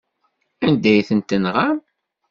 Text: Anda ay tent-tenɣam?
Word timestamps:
Anda 0.65 0.89
ay 0.91 1.01
tent-tenɣam? 1.07 1.77